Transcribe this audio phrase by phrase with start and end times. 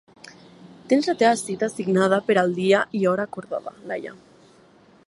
[0.93, 4.17] Tens la teva cita assignada per al dia i hora acordats, Laia.